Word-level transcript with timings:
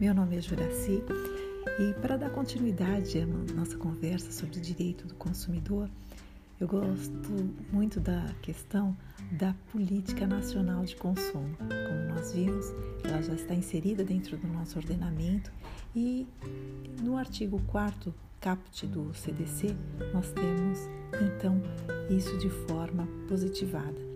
Meu 0.00 0.14
nome 0.14 0.36
é 0.36 0.40
Juraci 0.40 1.02
e 1.80 2.00
para 2.00 2.16
dar 2.16 2.30
continuidade 2.30 3.18
à 3.18 3.26
nossa 3.52 3.76
conversa 3.76 4.30
sobre 4.30 4.58
o 4.58 4.60
direito 4.60 5.08
do 5.08 5.14
consumidor, 5.14 5.90
eu 6.60 6.68
gosto 6.68 7.12
muito 7.72 7.98
da 7.98 8.32
questão 8.40 8.96
da 9.32 9.56
política 9.72 10.24
nacional 10.24 10.84
de 10.84 10.94
consumo. 10.94 11.52
Como 11.58 12.14
nós 12.14 12.32
vimos, 12.32 12.66
ela 13.02 13.20
já 13.20 13.34
está 13.34 13.54
inserida 13.54 14.04
dentro 14.04 14.36
do 14.36 14.46
nosso 14.46 14.78
ordenamento 14.78 15.50
e 15.96 16.28
no 17.02 17.16
artigo 17.16 17.60
4 17.66 18.14
caput 18.40 18.86
do 18.86 19.12
CDC, 19.12 19.74
nós 20.14 20.30
temos 20.30 20.78
então 21.20 21.60
isso 22.08 22.38
de 22.38 22.48
forma 22.68 23.04
positivada 23.28 24.07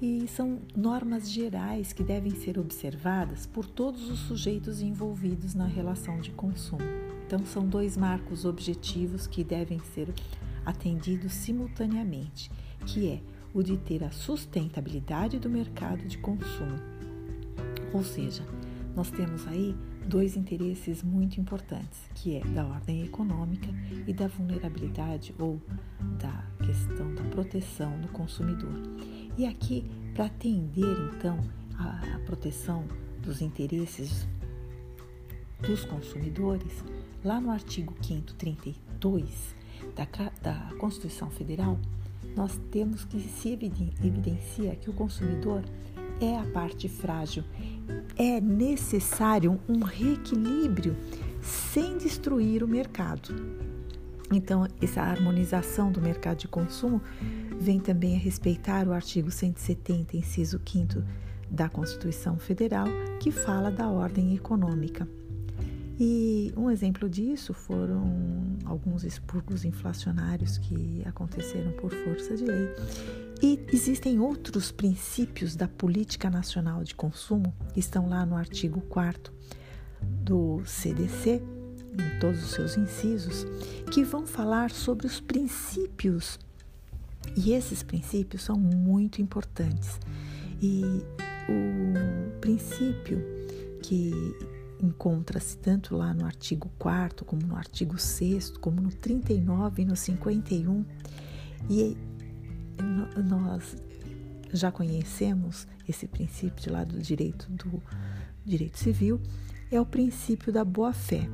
e 0.00 0.26
são 0.28 0.60
normas 0.74 1.30
gerais 1.30 1.92
que 1.92 2.02
devem 2.02 2.34
ser 2.34 2.58
observadas 2.58 3.46
por 3.46 3.66
todos 3.66 4.08
os 4.10 4.20
sujeitos 4.20 4.80
envolvidos 4.80 5.54
na 5.54 5.66
relação 5.66 6.20
de 6.20 6.30
consumo. 6.30 6.82
Então, 7.26 7.44
são 7.44 7.66
dois 7.66 7.96
marcos 7.96 8.44
objetivos 8.44 9.26
que 9.26 9.44
devem 9.44 9.78
ser 9.94 10.12
atendidos 10.64 11.32
simultaneamente, 11.32 12.50
que 12.86 13.08
é 13.08 13.20
o 13.52 13.62
de 13.62 13.76
ter 13.76 14.02
a 14.02 14.10
sustentabilidade 14.10 15.38
do 15.38 15.50
mercado 15.50 16.06
de 16.06 16.18
consumo. 16.18 16.78
Ou 17.92 18.02
seja, 18.02 18.44
nós 18.96 19.10
temos 19.10 19.46
aí 19.46 19.76
dois 20.06 20.36
interesses 20.36 21.02
muito 21.02 21.40
importantes, 21.40 22.00
que 22.14 22.36
é 22.36 22.40
da 22.40 22.66
ordem 22.66 23.02
econômica 23.02 23.68
e 24.06 24.12
da 24.12 24.26
vulnerabilidade 24.26 25.34
ou 25.38 25.60
da 26.18 26.44
questão 26.64 27.14
da 27.14 27.22
proteção 27.24 28.00
do 28.00 28.08
consumidor. 28.08 28.74
E 29.36 29.46
aqui, 29.46 29.84
para 30.14 30.26
atender 30.26 31.12
então 31.14 31.38
a 31.78 32.20
proteção 32.26 32.84
dos 33.22 33.40
interesses 33.40 34.26
dos 35.60 35.84
consumidores, 35.84 36.84
lá 37.24 37.40
no 37.40 37.50
artigo 37.50 37.94
5 38.02 38.34
32 38.34 39.54
da, 39.94 40.06
da 40.42 40.76
Constituição 40.76 41.30
Federal, 41.30 41.78
nós 42.36 42.58
temos 42.70 43.04
que 43.04 43.20
se 43.20 43.50
evidencia 43.50 44.76
que 44.76 44.90
o 44.90 44.92
consumidor 44.92 45.64
é 46.20 46.36
a 46.36 46.44
parte 46.44 46.88
frágil. 46.88 47.42
É 48.16 48.40
necessário 48.40 49.58
um 49.68 49.82
reequilíbrio 49.82 50.96
sem 51.40 51.96
destruir 51.98 52.62
o 52.62 52.68
mercado. 52.68 53.34
Então, 54.32 54.66
essa 54.80 55.02
harmonização 55.02 55.90
do 55.90 56.00
mercado 56.00 56.38
de 56.38 56.48
consumo 56.48 57.02
vem 57.60 57.80
também 57.80 58.14
a 58.14 58.18
respeitar 58.18 58.86
o 58.86 58.92
artigo 58.92 59.30
170, 59.30 60.16
inciso 60.16 60.60
5 60.64 61.02
da 61.50 61.68
Constituição 61.68 62.38
Federal, 62.38 62.86
que 63.18 63.32
fala 63.32 63.70
da 63.70 63.88
ordem 63.88 64.34
econômica. 64.34 65.06
E 65.98 66.50
um 66.56 66.70
exemplo 66.70 67.10
disso 67.10 67.52
foram 67.52 68.04
alguns 68.64 69.04
expurgos 69.04 69.66
inflacionários 69.66 70.56
que 70.56 71.02
aconteceram 71.04 71.72
por 71.72 71.92
força 71.92 72.36
de 72.36 72.44
lei. 72.44 72.68
E 73.42 73.60
existem 73.72 74.18
outros 74.18 74.70
princípios 74.70 75.56
da 75.56 75.68
política 75.68 76.30
nacional 76.30 76.84
de 76.84 76.94
consumo, 76.94 77.52
que 77.74 77.80
estão 77.80 78.08
lá 78.08 78.24
no 78.24 78.36
artigo 78.36 78.80
4 78.82 79.32
do 80.00 80.62
CDC, 80.64 81.42
em 81.98 82.18
todos 82.18 82.42
os 82.42 82.50
seus 82.50 82.76
incisos, 82.76 83.46
que 83.90 84.04
vão 84.04 84.26
falar 84.26 84.70
sobre 84.70 85.06
os 85.06 85.20
princípios. 85.20 86.38
E 87.36 87.52
esses 87.52 87.82
princípios 87.82 88.42
são 88.42 88.56
muito 88.56 89.20
importantes. 89.20 89.98
E 90.62 90.82
o 91.48 92.40
princípio 92.40 93.22
que 93.82 94.12
encontra-se 94.82 95.56
tanto 95.58 95.96
lá 95.96 96.14
no 96.14 96.24
artigo 96.24 96.70
4 96.78 97.24
como 97.24 97.46
no 97.46 97.56
artigo 97.56 97.98
6 97.98 98.50
como 98.58 98.80
no 98.80 98.90
39 98.90 99.82
e 99.82 99.84
no 99.84 99.96
51 99.96 100.84
e 101.68 101.96
nós 103.28 103.76
já 104.52 104.72
conhecemos 104.72 105.66
esse 105.86 106.06
princípio 106.06 106.62
de 106.62 106.70
lá 106.70 106.82
do 106.84 106.98
direito 106.98 107.50
do 107.50 107.82
direito 108.44 108.78
civil 108.78 109.20
é 109.70 109.78
o 109.78 109.84
princípio 109.84 110.52
da 110.52 110.64
boa 110.64 110.92
fé 110.92 111.28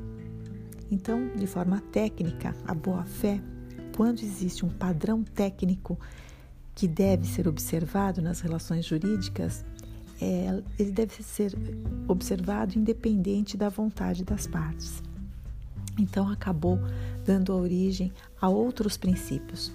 então, 0.91 1.29
de 1.35 1.47
forma 1.47 1.81
técnica, 1.93 2.55
a 2.67 2.75
boa-fé, 2.75 3.41
quando 3.97 4.21
existe 4.21 4.65
um 4.65 4.69
padrão 4.69 5.23
técnico 5.23 5.99
que 6.75 6.87
deve 6.87 7.27
ser 7.27 7.49
observado 7.49 8.21
nas 8.21 8.41
relações 8.41 8.85
jurídicas, 8.85 9.65
é, 10.21 10.63
ele 10.79 10.93
deve 10.93 11.23
ser 11.23 11.53
observado 12.07 12.79
independente 12.79 13.57
da 13.57 13.69
vontade 13.69 14.25
das 14.25 14.47
partes. 14.47 15.03
Então, 15.99 16.29
acabou 16.29 16.79
dando 17.25 17.55
origem 17.55 18.13
a 18.41 18.49
outros 18.49 18.97
princípios, 18.97 19.73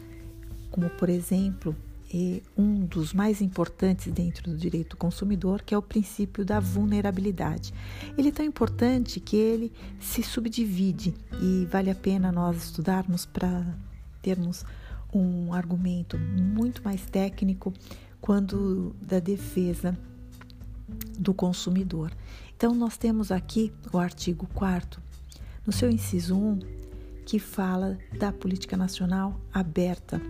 como, 0.70 0.90
por 0.92 1.10
exemplo, 1.10 1.76
e 2.14 2.44
um 2.58 2.86
dos 2.86 3.14
mais 3.14 3.42
importantes 3.42 4.12
dentro 4.12 4.52
do 4.52 4.58
direito 4.58 4.92
do 4.92 4.98
consumidor, 4.98 5.62
que 5.62 5.74
é 5.74 5.78
o 5.78 5.82
princípio 5.82 6.44
da 6.44 6.60
vulnerabilidade. 6.60 7.74
Ele 8.18 8.30
é 8.30 8.32
tão 8.32 8.46
importante 8.46 9.20
que 9.20 9.38
ele 9.38 9.72
se 10.00 10.22
subdivide 10.22 11.14
e 11.42 11.66
vale 11.72 11.90
a 11.90 11.96
pena 11.96 12.32
nós 12.32 12.58
estudarmos 12.66 13.26
para 13.26 13.66
termos 14.22 14.66
um 15.14 15.54
argumento 15.54 16.18
muito 16.18 16.84
mais 16.84 17.06
técnico 17.06 17.74
quando 18.20 18.96
da 19.02 19.20
defesa 19.20 19.98
do 21.18 21.34
consumidor. 21.34 22.12
Então 22.56 22.76
nós 22.76 22.98
temos 22.98 23.32
aqui 23.32 23.72
o 23.92 23.98
artigo 23.98 24.48
4 24.54 25.02
no 25.66 25.72
seu 25.72 25.90
inciso 25.90 26.36
1, 26.36 26.60
que 27.26 27.40
fala 27.40 27.98
da 28.18 28.32
política 28.32 28.76
nacional 28.76 29.40
aberta 29.54 30.22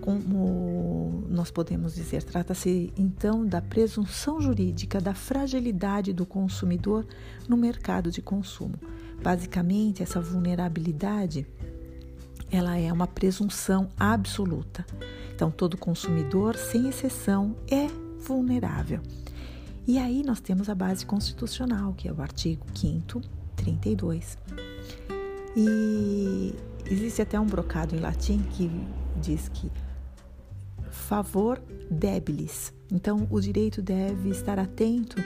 como 0.00 1.24
nós 1.28 1.50
podemos 1.50 1.94
dizer, 1.94 2.22
trata-se 2.22 2.92
então 2.96 3.44
da 3.46 3.60
presunção 3.60 4.40
jurídica 4.40 5.00
da 5.00 5.14
fragilidade 5.14 6.12
do 6.12 6.24
consumidor 6.24 7.06
no 7.48 7.56
mercado 7.56 8.10
de 8.10 8.22
consumo. 8.22 8.74
Basicamente, 9.22 10.02
essa 10.02 10.20
vulnerabilidade 10.20 11.46
ela 12.50 12.76
é 12.78 12.92
uma 12.92 13.06
presunção 13.06 13.88
absoluta. 13.98 14.86
Então, 15.34 15.50
todo 15.50 15.76
consumidor, 15.76 16.56
sem 16.56 16.88
exceção, 16.88 17.54
é 17.70 17.86
vulnerável. 18.18 19.00
E 19.86 19.98
aí 19.98 20.22
nós 20.22 20.40
temos 20.40 20.68
a 20.68 20.74
base 20.74 21.04
constitucional, 21.04 21.94
que 21.94 22.08
é 22.08 22.12
o 22.12 22.20
artigo 22.20 22.64
5 22.74 23.20
32. 23.56 24.38
E 25.56 26.54
existe 26.86 27.22
até 27.22 27.38
um 27.38 27.46
brocado 27.46 27.94
em 27.94 27.98
latim 27.98 28.42
que 28.50 28.70
diz 29.20 29.48
que 29.48 29.70
favor 31.08 31.58
debilis. 31.90 32.70
Então, 32.92 33.26
o 33.30 33.40
direito 33.40 33.80
deve 33.80 34.28
estar 34.28 34.58
atento 34.58 35.16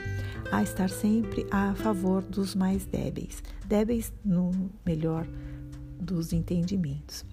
a 0.49 0.63
estar 0.63 0.89
sempre 0.89 1.45
a 1.51 1.75
favor 1.75 2.21
dos 2.21 2.55
mais 2.55 2.85
débeis, 2.85 3.43
débeis 3.65 4.13
no 4.23 4.71
melhor 4.85 5.27
dos 5.99 6.31
entendimentos. 6.31 7.25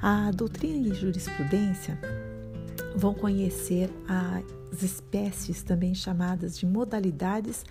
A 0.00 0.30
doutrina 0.30 0.86
e 0.86 0.94
jurisprudência 0.94 1.98
vão 2.94 3.14
conhecer 3.14 3.90
as 4.06 4.80
espécies 4.80 5.64
também 5.64 5.92
chamadas 5.92 6.56
de 6.56 6.66
modalidades 6.66 7.64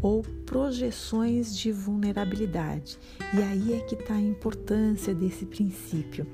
ou 0.00 0.22
projeções 0.46 1.54
de 1.54 1.70
vulnerabilidade. 1.70 2.98
E 3.34 3.42
aí 3.42 3.74
é 3.74 3.80
que 3.80 3.96
está 3.96 4.14
a 4.14 4.20
importância 4.20 5.14
desse 5.14 5.44
princípio. 5.44 6.26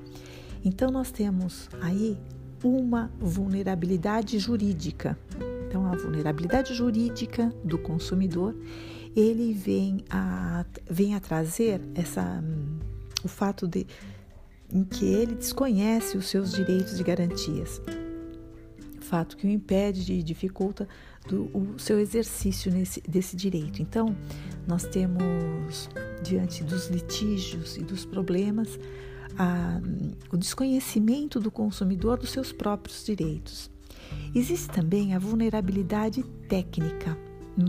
Então, 0.63 0.89
nós 0.89 1.11
temos 1.11 1.69
aí 1.81 2.17
uma 2.63 3.11
vulnerabilidade 3.19 4.37
jurídica. 4.39 5.17
Então, 5.67 5.85
a 5.85 5.95
vulnerabilidade 5.95 6.73
jurídica 6.73 7.53
do 7.63 7.77
consumidor, 7.77 8.55
ele 9.15 9.53
vem 9.53 10.03
a, 10.09 10.65
vem 10.89 11.15
a 11.15 11.19
trazer 11.19 11.81
essa, 11.95 12.43
o 13.23 13.27
fato 13.27 13.67
de 13.67 13.87
em 14.73 14.83
que 14.83 15.05
ele 15.05 15.35
desconhece 15.35 16.17
os 16.17 16.29
seus 16.29 16.53
direitos 16.53 16.97
e 16.97 17.03
garantias, 17.03 17.81
fato 19.01 19.35
que 19.35 19.45
o 19.45 19.49
impede 19.49 20.13
e 20.13 20.23
dificulta 20.23 20.87
do, 21.27 21.49
o 21.53 21.77
seu 21.77 21.99
exercício 21.99 22.71
nesse, 22.71 23.01
desse 23.01 23.35
direito. 23.35 23.81
Então, 23.81 24.15
nós 24.65 24.83
temos 24.85 25.89
diante 26.21 26.63
dos 26.63 26.87
litígios 26.89 27.77
e 27.77 27.83
dos 27.83 28.05
problemas 28.05 28.79
a, 29.37 29.79
o 30.31 30.37
desconhecimento 30.37 31.39
do 31.39 31.51
consumidor 31.51 32.17
dos 32.17 32.31
seus 32.31 32.51
próprios 32.51 33.03
direitos. 33.05 33.69
Existe 34.33 34.69
também 34.69 35.13
a 35.13 35.19
vulnerabilidade 35.19 36.23
técnica, 36.47 37.17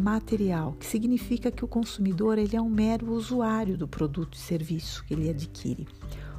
material, 0.00 0.74
que 0.78 0.86
significa 0.86 1.50
que 1.50 1.64
o 1.64 1.68
consumidor 1.68 2.38
ele 2.38 2.56
é 2.56 2.60
um 2.60 2.70
mero 2.70 3.12
usuário 3.12 3.76
do 3.76 3.88
produto 3.88 4.34
e 4.34 4.38
serviço 4.38 5.04
que 5.04 5.14
ele 5.14 5.28
adquire. 5.28 5.86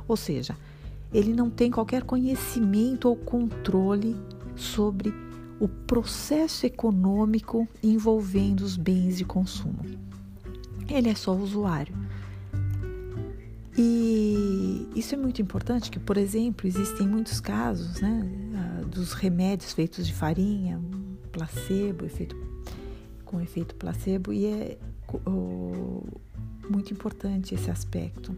Ou 0.07 0.15
seja, 0.15 0.57
ele 1.13 1.33
não 1.33 1.49
tem 1.49 1.69
qualquer 1.69 2.03
conhecimento 2.03 3.07
ou 3.07 3.15
controle 3.15 4.15
sobre 4.55 5.13
o 5.59 5.67
processo 5.67 6.65
econômico 6.65 7.67
envolvendo 7.81 8.61
os 8.61 8.75
bens 8.75 9.17
de 9.17 9.25
consumo. 9.25 9.79
ele 10.89 11.09
é 11.09 11.15
só 11.15 11.33
usuário. 11.35 12.02
E 13.77 14.87
isso 14.95 15.15
é 15.15 15.17
muito 15.17 15.41
importante, 15.41 15.89
que, 15.89 15.99
por 15.99 16.17
exemplo, 16.17 16.67
existem 16.67 17.07
muitos 17.07 17.39
casos 17.39 17.99
né, 18.01 18.21
dos 18.87 19.13
remédios 19.13 19.73
feitos 19.73 20.05
de 20.05 20.13
farinha, 20.13 20.79
placebo, 21.31 22.05
efeito, 22.05 22.35
com 23.25 23.41
efeito 23.41 23.75
placebo, 23.75 24.31
e 24.31 24.45
é 24.45 24.77
muito 26.69 26.93
importante 26.93 27.55
esse 27.55 27.71
aspecto. 27.71 28.35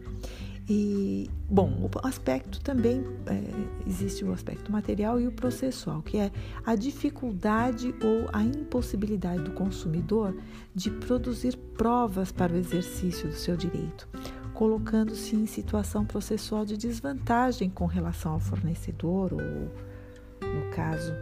E, 0.68 1.30
bom, 1.48 1.70
o 1.80 2.06
aspecto 2.06 2.60
também, 2.60 3.04
é, 3.26 3.88
existe 3.88 4.24
o 4.24 4.32
aspecto 4.32 4.72
material 4.72 5.20
e 5.20 5.28
o 5.28 5.32
processual, 5.32 6.02
que 6.02 6.18
é 6.18 6.32
a 6.64 6.74
dificuldade 6.74 7.94
ou 8.02 8.28
a 8.32 8.42
impossibilidade 8.42 9.44
do 9.44 9.52
consumidor 9.52 10.36
de 10.74 10.90
produzir 10.90 11.56
provas 11.76 12.32
para 12.32 12.52
o 12.52 12.56
exercício 12.56 13.28
do 13.28 13.34
seu 13.34 13.56
direito, 13.56 14.08
colocando-se 14.56 15.36
em 15.36 15.44
situação 15.44 16.06
processual 16.06 16.64
de 16.64 16.78
desvantagem 16.78 17.68
com 17.68 17.84
relação 17.84 18.32
ao 18.32 18.40
fornecedor 18.40 19.34
ou, 19.34 19.40
no 19.40 20.70
caso, 20.74 21.12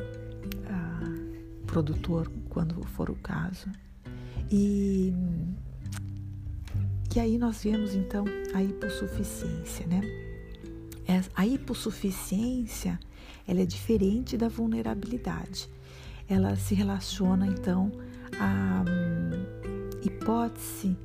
produtor, 1.67 2.31
quando 2.49 2.81
for 2.87 3.11
o 3.11 3.17
caso. 3.17 3.69
E 4.51 5.13
e 7.17 7.21
aí 7.21 7.39
nós 7.39 7.63
vemos 7.63 7.95
então 7.95 8.25
a 8.53 8.63
hipossuficiência, 8.63 9.87
né? 9.87 10.01
A 11.37 11.47
hipossuficiência 11.47 12.99
ela 13.47 13.61
é 13.61 13.67
diferente 13.67 14.37
da 14.37 14.49
vulnerabilidade. 14.49 15.69
Ela 16.29 16.57
se 16.57 16.75
relaciona 16.75 17.47
então 17.47 17.91
à 18.39 18.85
hum, 18.89 20.01
hipótese 20.03 20.97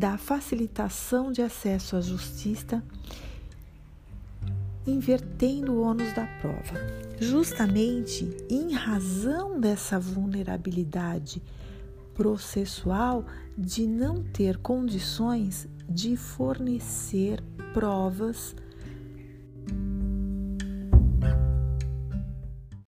da 0.00 0.16
facilitação 0.16 1.30
de 1.30 1.42
acesso 1.42 1.94
à 1.94 2.00
justiça, 2.00 2.82
invertendo 4.86 5.74
o 5.74 5.82
ônus 5.82 6.10
da 6.14 6.26
prova. 6.40 6.80
Justamente 7.20 8.26
em 8.48 8.72
razão 8.72 9.60
dessa 9.60 10.00
vulnerabilidade 10.00 11.42
processual 12.14 13.26
de 13.58 13.86
não 13.86 14.22
ter 14.22 14.56
condições 14.56 15.68
de 15.86 16.16
fornecer 16.16 17.42
provas 17.74 18.56